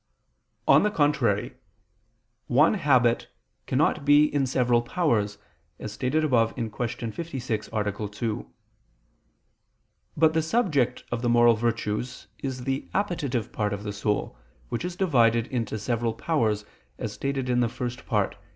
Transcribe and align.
On 0.67 0.81
the 0.81 0.89
contrary, 0.89 1.53
One 2.47 2.73
habit 2.73 3.27
cannot 3.67 4.03
be 4.03 4.25
in 4.33 4.47
several 4.47 4.81
powers, 4.81 5.37
as 5.77 5.91
stated 5.91 6.23
above 6.23 6.55
(Q. 6.55 6.71
56, 7.11 7.69
A. 7.71 8.07
2). 8.07 8.49
But 10.17 10.33
the 10.33 10.41
subject 10.41 11.03
of 11.11 11.21
the 11.21 11.29
moral 11.29 11.53
virtues 11.53 12.25
is 12.39 12.63
the 12.63 12.89
appetitive 12.95 13.51
part 13.53 13.73
of 13.73 13.83
the 13.83 13.93
soul, 13.93 14.35
which 14.69 14.83
is 14.83 14.95
divided 14.95 15.45
into 15.49 15.77
several 15.77 16.13
powers, 16.15 16.65
as 16.97 17.13
stated 17.13 17.47
in 17.47 17.59
the 17.59 17.69
First 17.69 18.07
Part 18.07 18.31
(Q. 18.31 18.39